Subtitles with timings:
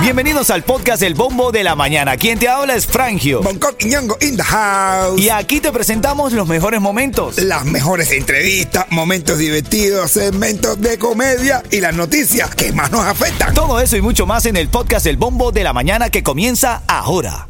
[0.00, 2.16] Bienvenidos al podcast El Bombo de la Mañana.
[2.16, 3.42] Quien te habla es Frangio.
[3.42, 5.20] Bangkok y Ñongo in the house.
[5.20, 7.38] Y aquí te presentamos los mejores momentos.
[7.38, 13.52] Las mejores entrevistas, momentos divertidos, segmentos de comedia y las noticias que más nos afectan.
[13.52, 16.82] Todo eso y mucho más en el podcast El Bombo de la Mañana que comienza
[16.86, 17.48] ahora.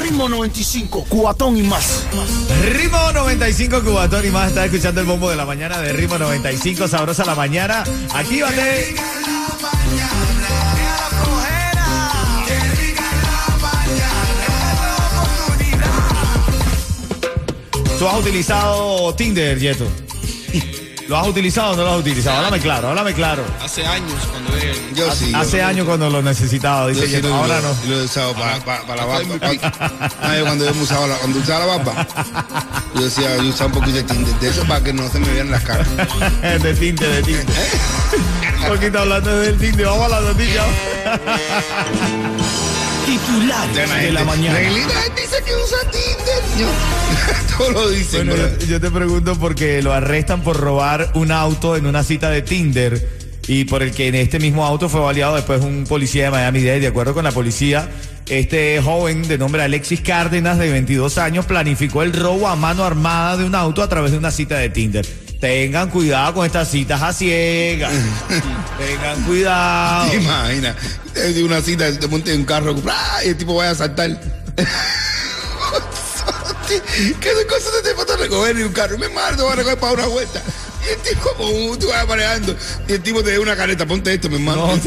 [0.00, 2.04] Ritmo 95, cuatón y más.
[2.72, 4.48] Ritmo 95 Cubatón y más.
[4.48, 7.84] Está escuchando el bombo de la mañana de Ritmo 95, sabrosa la mañana.
[8.14, 8.94] Actívate.
[17.98, 19.84] ¿Tú has utilizado Tinder, Yeto?
[21.08, 22.36] ¿Lo has utilizado o no lo has utilizado?
[22.36, 23.42] Háblame claro, háblame claro.
[23.62, 25.32] Hace años cuando era Yo sí.
[25.34, 27.28] Hace años cuando lo necesitaba, Yo dice sí Yeto.
[27.28, 27.74] lo, Ahora no.
[27.88, 29.38] Lo he usado para, para, para la barba.
[29.38, 29.70] Cuando,
[30.44, 32.06] cuando yo me usaba la, cuando usaba la barba,
[32.94, 35.28] yo decía, yo usaba un poquito de Tinder de eso para que no se me
[35.28, 35.88] vieran las caras.
[36.62, 37.52] de tinte, de tinte.
[38.60, 40.62] Un poquito hablando del tinte, vamos a la noticia.
[43.08, 44.58] Titulares de la mañana.
[44.58, 46.68] Dice que usa Tinder.
[47.56, 48.26] Todo lo dicen.
[48.26, 52.28] Bueno, yo, yo te pregunto porque lo arrestan por robar un auto en una cita
[52.28, 53.08] de Tinder
[53.46, 56.80] y por el que en este mismo auto fue baleado después un policía de Miami-Dade.
[56.80, 57.88] De acuerdo con la policía,
[58.28, 63.38] este joven de nombre Alexis Cárdenas, de 22 años, planificó el robo a mano armada
[63.38, 65.06] de un auto a través de una cita de Tinder.
[65.40, 67.90] Tengan cuidado con estas citas a ciegas.
[68.78, 70.10] Tengan cuidado.
[70.10, 70.76] ¿Te imaginas?
[71.18, 72.76] Te di una cita, te monté en un carro
[73.24, 74.08] y el tipo vaya a saltar.
[77.20, 78.96] ¿Qué cosas te falta recoger en un carro?
[78.98, 80.40] Me mato, voy a recoger para una vuelta.
[80.88, 82.56] Y el tipo, como tú vas manejando,
[82.88, 84.68] y el tipo te da una careta, ponte esto, mi hermano.
[84.68, 84.74] No,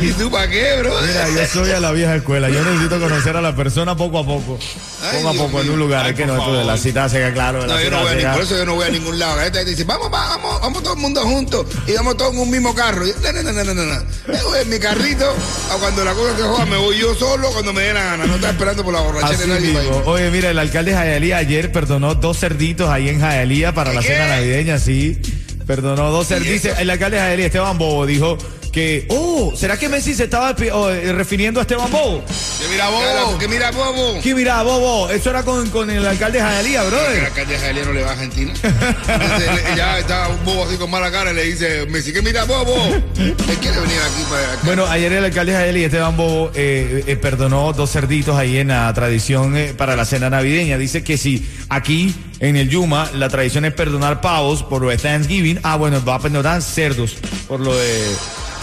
[0.00, 0.94] ¿Y tú para qué, bro?
[1.00, 2.50] Mira, yo soy a la vieja escuela.
[2.50, 4.58] Yo necesito conocer a la persona poco a poco.
[5.02, 6.04] Ay, Poco a Dios poco en un lugar.
[6.04, 7.62] Ay, es que no, esto de la cita se claro.
[7.62, 9.36] de la No, yo no voy a por eso yo no voy a ningún lado.
[9.36, 12.50] La gente dice, vamos, vamos, vamos todo el mundo juntos y vamos todos en un
[12.50, 13.06] mismo carro.
[13.06, 14.02] Yo, no, no, no, no, no, no.
[14.26, 15.34] Yo voy en mi carrito,
[15.72, 18.26] a cuando la cosa se joda, me voy yo solo cuando me dé la gana.
[18.26, 19.90] No está esperando por la borrachera Así de nadie.
[20.04, 24.00] Oye, mira, el alcalde de Jayalía ayer perdonó dos cerditos ahí en Jayalía para la
[24.00, 24.08] ¿Qué?
[24.08, 25.18] cena navideña, sí.
[25.66, 26.78] Perdonó dos cerditos.
[26.78, 28.38] El alcalde de Jayalía, Esteban Bobo, dijo
[28.72, 32.22] que, oh, ¿será que Messi se estaba oh, eh, refiriendo a Esteban Bobo?
[32.60, 33.30] Que mira, bobo.
[33.30, 34.20] Porque mira, bobo.
[34.20, 37.24] Que mira, Bobo, eso era con, con el alcalde de Jayalía, El brother.
[37.24, 38.52] alcalde de Jalía no le va a Argentina.
[38.62, 42.20] Entonces, le- ya está un bobo así con mala cara y le dice, Messi, que
[42.22, 42.74] mira, bobo.
[43.18, 44.60] Él quiere venir aquí para acá.
[44.64, 48.68] Bueno, ayer el alcalde de Jayalía, Esteban Bobo, eh, eh, perdonó dos cerditos ahí en
[48.68, 50.76] la tradición eh, para la cena navideña.
[50.78, 54.98] Dice que si aquí en el Yuma la tradición es perdonar pavos por lo de
[54.98, 57.16] Thanksgiving, ah, bueno, va a perdonar cerdos
[57.48, 58.14] por lo de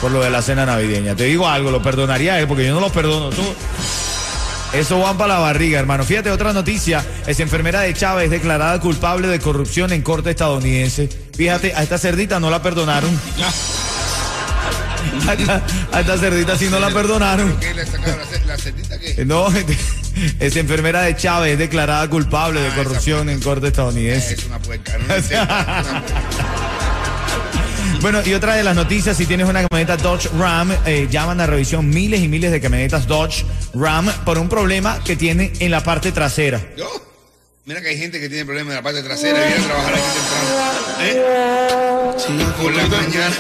[0.02, 1.16] por lo de la cena navideña.
[1.16, 3.30] Te digo algo, lo perdonaría él porque yo no los perdono.
[3.30, 3.42] Tú,
[4.74, 6.04] eso van para la barriga, hermano.
[6.04, 7.06] Fíjate, otra noticia.
[7.26, 11.08] Es enfermera de Chávez declarada culpable de corrupción en corte estadounidense.
[11.38, 13.18] Fíjate, a esta cerdita no la perdonaron.
[15.28, 15.62] A esta,
[15.94, 17.56] a esta cerdita sí no la perdonaron.
[17.60, 18.96] ¿Qué le sacaron la, ce- la cerdita?
[19.26, 19.48] No,
[20.40, 24.34] es enfermera de Chávez, es declarada culpable de Ah, esa corrupción en corte estadounidense.
[24.36, 26.04] Es una puerca, no es una.
[28.02, 31.48] Bueno, y otra de las noticias, si tienes una camioneta Dodge Ram, eh, llaman a
[31.48, 35.82] revisión miles y miles de camionetas Dodge Ram por un problema que tiene en la
[35.84, 36.60] parte trasera.
[36.76, 36.90] Yo,
[37.66, 39.94] mira que hay gente que tiene problemas en la parte trasera y viene a trabajar
[39.94, 41.30] aquí temprano.
[41.90, 41.93] ¿Eh?
[42.62, 43.36] Por la mañana.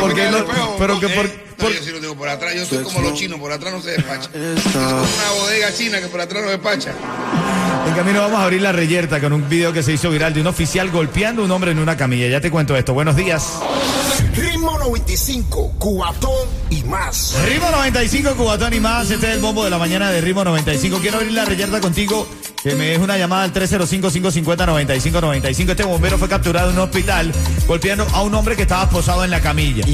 [0.00, 0.76] ¿Por qué Pero no.
[0.78, 2.54] Pero que por- No, yo sí lo tengo por atrás.
[2.54, 4.28] Yo soy como los chinos, por atrás no se despacha.
[4.34, 6.92] Es como una bodega china que por atrás no despacha.
[7.86, 10.40] En camino vamos a abrir la reyerta con un video que se hizo viral de
[10.40, 12.28] un oficial golpeando a un hombre en una camilla.
[12.28, 12.94] Ya te cuento esto.
[12.94, 13.60] Buenos días.
[14.36, 16.32] Ritmo 95, cuatón
[16.70, 17.36] y más.
[17.46, 19.10] Ritmo 95, Cubatón y más.
[19.10, 20.98] Este es el bombo de la mañana de Ritmo 95.
[21.00, 22.26] Quiero abrir la reyerta contigo.
[22.62, 25.70] Que me des una llamada al 305-550-9595.
[25.70, 27.30] Este bombero fue capturado en un hospital
[27.66, 29.84] golpeando a un hombre que estaba posado en la camilla.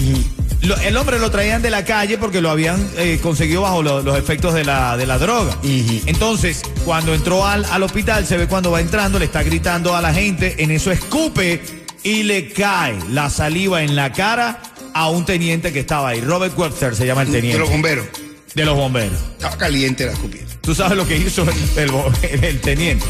[0.62, 4.02] Lo- el hombre lo traían de la calle porque lo habían eh, conseguido bajo lo-
[4.02, 5.56] los efectos de la, de la droga.
[5.64, 10.00] Entonces, cuando entró al, al hospital, se ve cuando va entrando, le está gritando a
[10.00, 11.60] la gente, en eso escupe
[12.02, 14.62] y le cae la saliva en la cara
[14.94, 16.20] a un teniente que estaba ahí.
[16.20, 17.58] Robert Webster se llama el De teniente.
[17.60, 18.06] los bomberos.
[18.54, 19.18] De los bomberos.
[19.32, 20.44] Estaba caliente la escupida.
[20.60, 23.06] Tú sabes lo que hizo el, el bo- el teniente.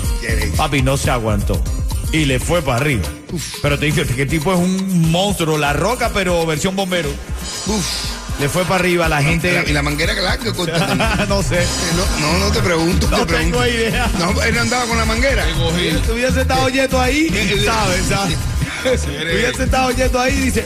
[0.56, 1.62] Papi no se aguantó.
[2.12, 3.04] Y le fue para arriba.
[3.62, 7.08] Pero te dije que tipo es un monstruo, la roca, pero versión bombero.
[7.66, 7.86] Uf.
[8.40, 9.72] Le fue para arriba, la la, y gente.
[9.72, 10.94] la manguera que corta.
[11.28, 11.60] no sé.
[11.94, 13.06] No, no, no te pregunto.
[13.10, 13.58] No te pregunto.
[13.60, 14.10] tengo idea.
[14.18, 15.44] No, él andaba con la manguera.
[16.06, 17.28] Si hubiese estado yeto ahí,
[17.64, 18.06] ¿sabes?
[18.08, 18.36] ¿sabes?
[18.82, 20.64] Si hubiese estado yeto ahí, dice.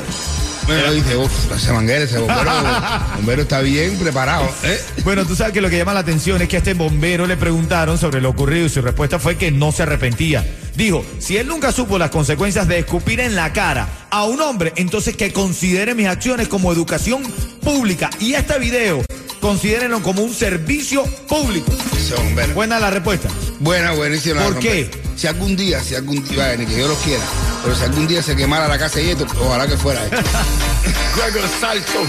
[0.66, 2.50] Bueno, dice, uff, esa manguera, ese bombero,
[3.16, 4.48] bombero está bien preparado.
[4.62, 4.80] ¿eh?
[5.04, 7.36] Bueno, tú sabes que lo que llama la atención es que a este bombero le
[7.36, 10.44] preguntaron sobre lo ocurrido y su respuesta fue que no se arrepentía.
[10.74, 14.72] Dijo, si él nunca supo las consecuencias de escupir en la cara a un hombre,
[14.76, 17.22] entonces que considere mis acciones como educación
[17.60, 18.08] pública.
[18.18, 19.04] Y este video,
[19.40, 21.72] considérenlo como un servicio público.
[21.94, 22.46] Ese hombre.
[22.54, 23.28] Buena la respuesta.
[23.60, 24.42] Buena, buenísima.
[24.42, 24.90] ¿Por qué?
[25.16, 27.22] Si algún día, si algún día, que yo los quiera,
[27.64, 30.16] pero si algún día se quemara la casa y esto, ojalá que fuera esto.
[31.14, 32.06] Juego salto.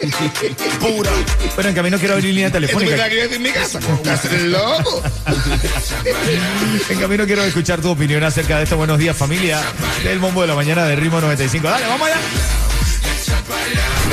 [0.80, 1.10] Pura.
[1.54, 3.08] Pero en camino quiero abrir línea ¿Esto me telefónica.
[3.08, 3.78] yo estoy en mi casa?
[4.04, 5.02] Estás loco.
[6.88, 8.76] En camino quiero escuchar tu opinión acerca de esto.
[8.76, 9.60] Buenos días, familia.
[10.02, 11.68] Del bombo de la mañana de Ritmo 95.
[11.68, 12.16] Dale, vamos allá.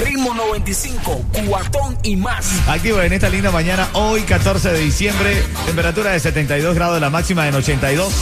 [0.04, 2.48] Ritmo 95, cuatón y más.
[2.68, 7.48] Activo en esta linda mañana, hoy 14 de diciembre, temperatura de 72 grados, la máxima
[7.48, 8.14] en 82.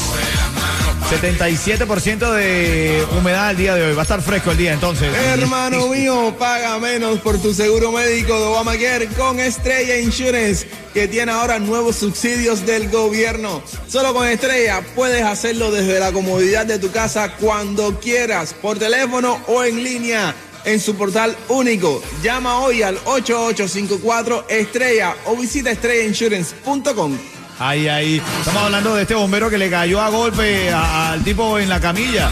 [1.12, 3.94] 77% de humedad al día de hoy.
[3.94, 5.14] Va a estar fresco el día entonces.
[5.14, 11.34] Hermano mío, paga menos por tu seguro médico de Obamacare con Estrella Insurance, que tiene
[11.34, 13.62] ahora nuevos subsidios del gobierno.
[13.88, 19.38] Solo con Estrella puedes hacerlo desde la comodidad de tu casa cuando quieras, por teléfono
[19.48, 20.34] o en línea.
[20.64, 27.18] En su portal único, llama hoy al 8854 Estrella o visita estrellainsurance.com.
[27.62, 28.22] Ahí, ahí.
[28.40, 31.80] Estamos hablando de este bombero que le cayó a golpe a- al tipo en la
[31.80, 32.32] camilla.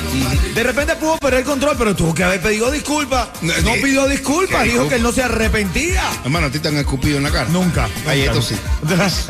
[0.55, 3.29] De repente pudo perder el control, pero tuvo que haber pedido disculpas.
[3.41, 4.89] No, pidió disculpas, ¿Qué dijo disculpa?
[4.89, 6.01] que él no se arrepentía.
[6.23, 7.47] Hermano, ¿a ti te han escupido en la cara?
[7.49, 7.87] Nunca.
[7.97, 8.13] Nunca.
[8.15, 8.55] esto sí.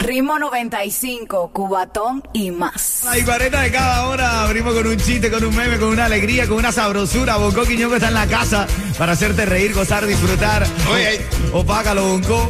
[0.00, 3.02] Ritmo 95, Cubatón y más.
[3.04, 6.46] La 40 de cada hora abrimos con un chiste, con un meme, con una alegría,
[6.46, 7.36] con una sabrosura.
[7.36, 8.66] Bonco Quiñongo está en la casa
[8.98, 10.66] para hacerte reír, gozar, disfrutar.
[10.92, 11.26] Oye, ay.
[11.52, 12.48] O, o págalo, Bonco.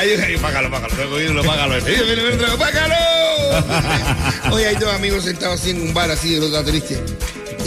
[0.00, 1.20] Ay, págalo, págalo.
[1.20, 1.74] Irlo, págalo.
[1.84, 2.94] Viene, viene, págalo.
[4.52, 7.04] Oye, hay dos amigos sentados así en un bar así, el otro triste.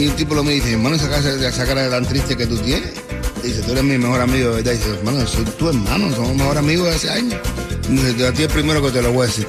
[0.00, 2.90] Y un tipo lo y dice, hermano, esa, esa cara tan triste que tú tienes.
[3.40, 4.72] Dice, tú eres mi mejor amigo, ¿verdad?
[4.72, 7.40] Dice, hermano, soy tu hermano, somos mejor amigos de hace años.
[7.88, 9.46] Dice, a ti es primero que te lo voy a decir.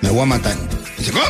[0.00, 0.54] Me voy a matar.
[0.96, 1.24] Dice, ¿cómo?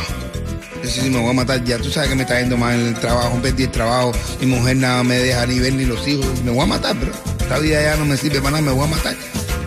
[0.83, 1.79] Dice, sí, me voy a matar ya.
[1.79, 4.11] Tú sabes que me está yendo mal el trabajo, perdí el trabajo.
[4.41, 6.27] Mi mujer nada me deja ni ver ni los hijos.
[6.43, 8.85] Me voy a matar, pero esta vida ya no me sirve para nada, me voy
[8.85, 9.15] a matar.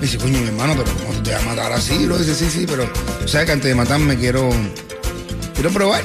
[0.00, 1.92] Me dice, coño, mi hermano, pero ¿cómo te vas a matar así?
[1.94, 2.90] Y lo dice, sí, sí, pero
[3.26, 4.48] sabes que antes de matarme quiero,
[5.54, 6.02] quiero probar.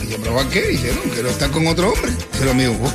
[0.00, 0.62] Y yo, ¿probar qué?
[0.68, 2.12] Dice, no, quiero estar con otro hombre.
[2.32, 2.92] Dice lo mío, "Oh".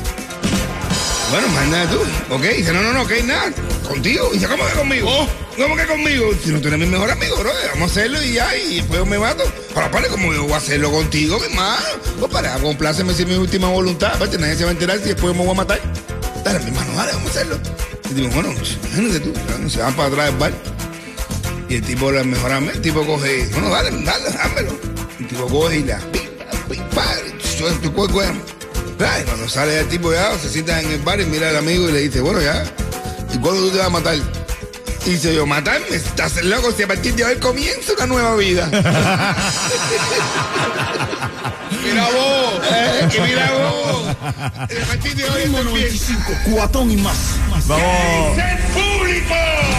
[1.30, 1.98] Bueno, más nada tú.
[2.34, 3.52] Ok, dice, no, no, no, ok, nada.
[3.86, 4.30] Contigo.
[4.32, 5.28] Dice, ¿cómo que conmigo?
[5.56, 6.30] ¿Cómo que conmigo?
[6.42, 9.00] Si no tú eres mi mejor amigo, bro, vamos a hacerlo y ya, y después
[9.00, 9.44] yo me mato.
[9.74, 11.84] Para, para, como yo voy a hacerlo contigo, mi hermano.
[12.18, 14.14] Pues para, compláceme si es mi última voluntad.
[14.14, 15.80] Aparte, nadie se va a enterar si después me voy a matar.
[16.42, 17.58] Dale, mi hermano, dale, vamos a hacerlo.
[18.12, 20.52] Y digo, bueno, imagínate tú, se van para atrás del bar.
[21.70, 24.78] Y el tipo, el mejor el tipo coge, bueno, dale, dale, dámelo.
[25.18, 27.04] El tipo coge y la pipa, pipa,
[27.58, 28.20] yo tu cuerpo,
[29.24, 31.92] cuando sale el tipo ya, se sienta en el bar y mira al amigo y
[31.92, 32.64] le dice, bueno, ya,
[33.32, 34.16] ¿y cuándo tú te vas a matar?
[35.04, 38.66] Y dice yo, matarme, estás loco, si a partir de hoy comienza una nueva vida.
[41.84, 44.16] mira vos, eh, que mira vos.
[44.22, 46.12] A partir de hoy Ritmo esto empieza.
[46.12, 47.16] 95, cuatón y más.
[47.66, 48.38] Vamos.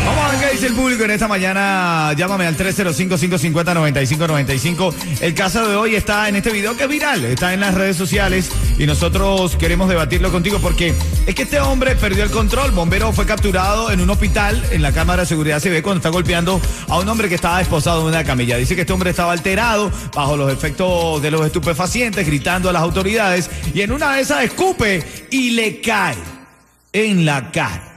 [0.05, 2.11] Vamos a ver qué dice el público en esta mañana.
[2.17, 4.93] Llámame al 305-550-9595.
[5.21, 7.95] El caso de hoy está en este video que es viral, está en las redes
[7.95, 10.93] sociales y nosotros queremos debatirlo contigo porque
[11.25, 12.71] es que este hombre perdió el control.
[12.71, 14.61] Bombero fue capturado en un hospital.
[14.71, 16.59] En la cámara de seguridad se ve cuando está golpeando
[16.89, 18.57] a un hombre que estaba esposado en una camilla.
[18.57, 22.81] Dice que este hombre estaba alterado, bajo los efectos de los estupefacientes, gritando a las
[22.81, 25.01] autoridades y en una de esas escupe
[25.31, 26.17] y le cae
[26.91, 27.91] en la cara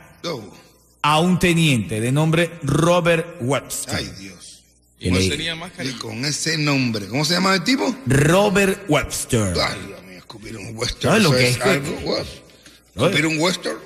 [1.12, 3.94] a un teniente de nombre Robert Webster.
[3.96, 4.62] Ay, Dios.
[4.98, 5.20] Y le-
[5.84, 7.94] Y con ese nombre, ¿cómo se llama el tipo?
[8.06, 9.54] Robert Webster.
[9.60, 11.02] Ay, Dios mío, escupir un western.
[11.02, 11.96] ¿Sabes lo que es algo?
[12.96, 13.76] Escupir un western.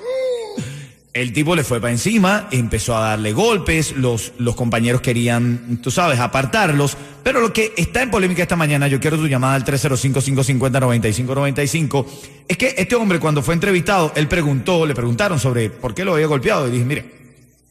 [1.13, 5.91] El tipo le fue para encima, empezó a darle golpes, los, los compañeros querían, tú
[5.91, 9.65] sabes, apartarlos, pero lo que está en polémica esta mañana, yo quiero tu llamada al
[9.65, 12.07] 305-550-9595,
[12.47, 16.15] es que este hombre cuando fue entrevistado, él preguntó, le preguntaron sobre por qué lo
[16.15, 17.03] había golpeado y dije, mira,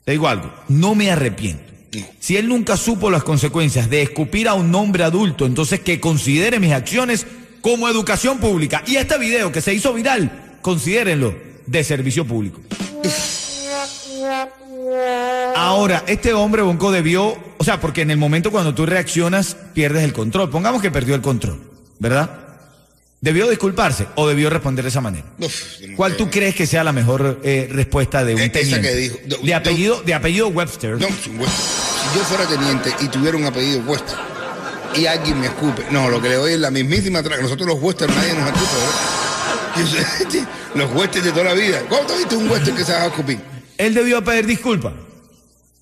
[0.04, 1.64] te digo algo, no me arrepiento.
[2.20, 6.60] Si él nunca supo las consecuencias de escupir a un hombre adulto, entonces que considere
[6.60, 7.26] mis acciones
[7.62, 8.84] como educación pública.
[8.86, 11.34] Y este video que se hizo viral, considérenlo
[11.66, 12.60] de servicio público.
[15.56, 20.04] Ahora, este hombre Bonco debió, o sea, porque en el momento cuando tú reaccionas pierdes
[20.04, 20.50] el control.
[20.50, 21.60] Pongamos que perdió el control,
[22.00, 22.30] ¿verdad?
[23.22, 25.26] ¿Debió disculparse o debió responder de esa manera?
[25.40, 28.82] Uf, yo no ¿Cuál tú crees que sea la mejor eh, respuesta de un teniente?
[28.82, 29.18] que dijo.
[29.26, 30.92] Do- De apellido, de apellido Webster.
[31.00, 31.08] No.
[31.08, 31.30] Si
[32.18, 34.22] yo fuera teniente y tuviera un apellido western
[34.96, 37.42] y alguien me escupe, no, lo que le doy es la mismísima traga.
[37.44, 39.19] Nosotros los western nadie nos escupe, ¿verdad?
[40.76, 41.82] Los westerns de toda la vida.
[41.90, 43.40] ¿Cuándo has visto un western que se va a escupir?
[43.78, 44.94] Él debió pedir disculpas.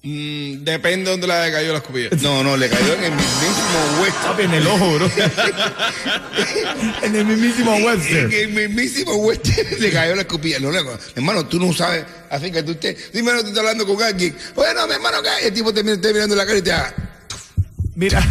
[0.04, 2.10] Mm, depende de dónde le cayó la escupilla.
[2.22, 4.24] No, no, le cayó en el mismísimo Webster.
[4.24, 5.12] Papi, en el ojo, bro.
[7.02, 8.34] en el mismísimo En Webster.
[8.34, 10.60] el mismísimo Webster le cayó la escupilla.
[10.60, 12.06] No, no, hermano, tú no sabes.
[12.30, 13.12] Así que tú estés.
[13.12, 14.36] Dime, no, tú estás hablando con alguien.
[14.56, 15.18] Bueno, mi hermano.
[15.42, 16.94] El tipo te, te mirando la cara y te haga.
[17.96, 18.24] Mira.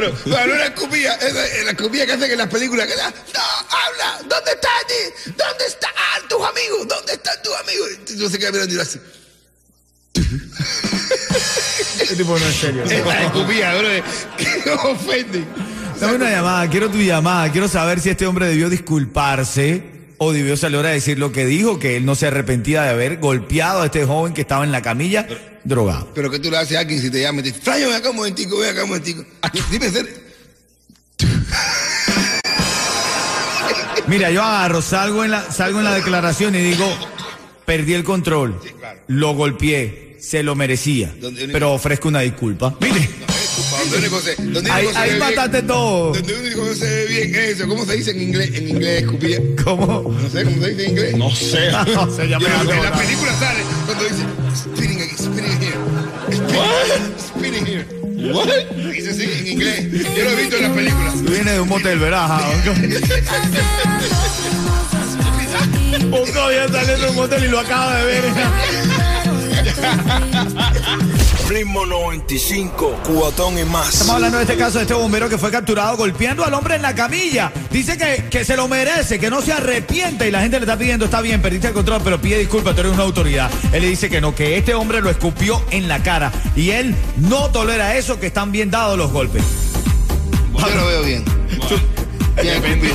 [0.00, 1.14] No, pero no, no escupilla.
[1.14, 2.86] Es la, escupilla que hacen en las películas.
[2.86, 4.18] Que da, no, habla.
[4.28, 5.34] ¿Dónde está allí?
[5.36, 5.88] ¿Dónde está?
[5.96, 6.88] Ah, tus amigos.
[6.88, 7.90] ¿Dónde están tus amigos?
[8.08, 9.00] Y tú se queda mirando y hace.
[12.00, 12.84] Este tipo no es serio.
[12.84, 13.88] Es la escupilla, bro.
[14.36, 15.44] Que ofende.
[16.00, 17.50] Dame una llamada, quiero tu llamada.
[17.52, 19.93] Quiero saber si este hombre debió disculparse
[20.24, 23.18] o debió salir a decir lo que dijo, que él no se arrepentía de haber
[23.18, 25.26] golpeado a este joven que estaba en la camilla
[25.64, 26.08] drogado.
[26.14, 28.10] Pero que tú le haces a alguien si te llama y te dice, ven acá
[28.10, 29.24] un momentico, ven acá un momentico.
[29.42, 30.24] Aquí, dime, ser.
[34.06, 36.84] Mira, yo agarro, salgo en la, salgo en la declaración y digo,
[37.64, 38.60] perdí el control,
[39.06, 42.76] lo golpeé, se lo merecía, ¿Dónde- pero ofrezco una disculpa.
[42.80, 43.08] Mire,
[44.52, 46.12] donde ahí, se ahí bien- mataste todo.
[46.14, 47.66] Donde único se ve bien eso.
[47.68, 48.50] ¿Cómo se dice en inglés?
[48.54, 49.38] En inglés, escupilla.
[49.64, 50.12] ¿Cómo?
[50.20, 51.16] No sé cómo se dice en inglés.
[51.16, 51.70] No sé.
[51.94, 54.24] No, se llama Yo, en la película sale cuando dice
[54.56, 55.78] spinning aquí, spinning here.
[56.32, 57.86] Spinning, spinning here.
[58.32, 58.48] What?
[58.92, 59.84] Dice así en inglés.
[59.92, 61.14] Yo lo he visto en las películas.
[61.14, 62.40] Tú vienes de un motel, ¿verdad?
[66.10, 68.24] Poco bien saliendo de un motel y lo acaba de ver.
[71.48, 73.92] Ritmo 95, cubatón y más.
[73.92, 76.82] Estamos hablando de este caso de este bombero que fue capturado golpeando al hombre en
[76.82, 77.52] la camilla.
[77.70, 80.78] Dice que, que se lo merece, que no se arrepiente y la gente le está
[80.78, 83.50] pidiendo, está bien, perdiste el control, pero pide disculpas, tú eres una autoridad.
[83.72, 86.94] Él le dice que no, que este hombre lo escupió en la cara y él
[87.18, 89.42] no tolera eso, que están bien dados los golpes.
[90.58, 91.24] Yo lo veo bien.
[92.40, 92.86] Bien Depende.
[92.86, 92.94] escupido.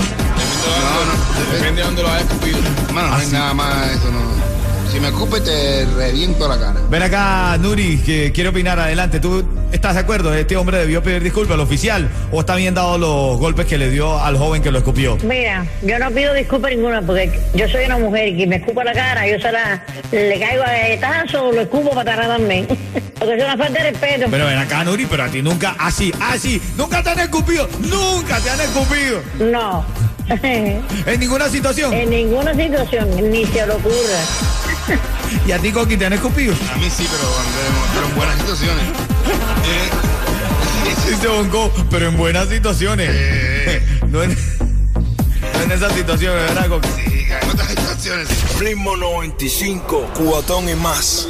[0.80, 1.54] No, no.
[1.54, 2.58] Depende de dónde lo hayas escupido.
[2.88, 4.59] Hermano, no hay nada más eso, no.
[4.92, 6.82] Si me escupe, te reviento la cara.
[6.90, 9.20] Ven acá, Nuri, que quiere opinar, adelante.
[9.20, 10.34] ¿Tú estás de acuerdo?
[10.34, 13.92] ¿Este hombre debió pedir disculpas al oficial o está bien dados los golpes que le
[13.92, 15.16] dio al joven que lo escupió?
[15.24, 18.84] Mira, yo no pido disculpas ninguna porque yo soy una mujer y quien me escupa
[18.84, 22.68] la cara, yo se la le caigo a galletazo o lo escupo para atrás también.
[23.20, 24.28] Porque es una falta de respeto.
[24.32, 28.40] Pero ven acá, Nuri, pero a ti nunca, así, así, nunca te han escupido, nunca
[28.40, 29.22] te han escupido.
[29.40, 29.86] No.
[30.30, 31.92] En ninguna situación.
[31.92, 34.49] en ninguna situación, ni se le ocurra.
[35.48, 36.54] ¿Y a ti, Coqui, te han escupido?
[36.54, 37.24] A mí sí, pero,
[37.94, 38.84] pero en buenas situaciones.
[39.66, 39.90] Eh,
[41.10, 43.10] Dice Bonco, pero en buenas situaciones.
[44.08, 44.36] No en,
[45.54, 46.88] no en esas situaciones, ¿verdad, Coqui?
[46.96, 48.28] sí, en otras situaciones.
[48.28, 48.60] sí.
[48.60, 51.28] Ritmo 95, cubatón y más.